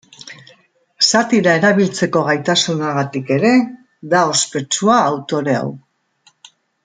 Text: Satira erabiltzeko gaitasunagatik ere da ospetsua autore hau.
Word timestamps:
Satira 1.09 1.51
erabiltzeko 1.59 2.23
gaitasunagatik 2.29 3.29
ere 3.37 3.51
da 4.15 4.23
ospetsua 4.33 4.97
autore 5.11 5.57
hau. 5.61 5.69